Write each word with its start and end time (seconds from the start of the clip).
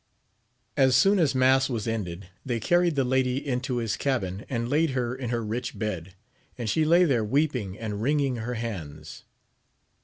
As 0.75 0.95
soon 0.95 1.19
as 1.19 1.35
mass 1.35 1.69
was 1.69 1.87
ended, 1.87 2.27
they 2.43 2.59
car 2.59 2.79
ried 2.79 2.95
the 2.95 3.03
lady 3.03 3.37
into 3.45 3.77
his 3.77 3.95
cabin, 3.95 4.47
and 4.49 4.67
laid 4.67 4.89
her 4.97 5.13
in 5.15 5.29
her 5.29 5.45
rich 5.45 5.77
bed, 5.77 6.15
and 6.57 6.67
she 6.67 6.83
lay 6.85 7.03
there 7.03 7.23
weeping 7.23 7.77
and 7.77 8.01
wringing 8.01 8.37
her 8.37 8.55
hands. 8.55 9.25